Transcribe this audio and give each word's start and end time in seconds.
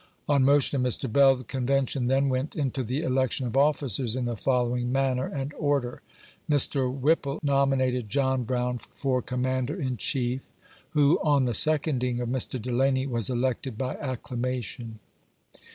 On 0.27 0.43
motion 0.43 0.83
of 0.83 0.91
Mr. 0.91 1.13
Bell, 1.13 1.35
the 1.35 1.43
Convention 1.43 2.07
then 2.07 2.27
went 2.27 2.55
into 2.55 2.81
the 2.83 3.03
election 3.03 3.45
of 3.45 3.55
officers, 3.55 4.15
in 4.15 4.25
the 4.25 4.35
following 4.35 4.91
manner 4.91 5.27
and 5.27 5.53
order:— 5.53 6.01
Mr. 6.49 6.91
Whipple 6.91 7.39
nominated 7.43 8.09
John 8.09 8.43
Brown 8.43 8.79
for 8.79 9.21
Commander 9.21 9.79
in 9.79 9.97
Chief, 9.97 10.41
who, 10.93 11.19
on 11.23 11.45
the 11.45 11.53
seconding 11.53 12.19
of 12.19 12.29
Mr. 12.29 12.59
Delany, 12.59 13.05
was 13.05 13.29
elected 13.29 13.77
by 13.77 13.93
acclamation. 13.97 14.97